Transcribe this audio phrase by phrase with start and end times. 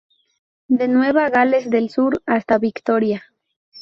[0.67, 3.23] De Nueva Gales del Sur hasta Victoria.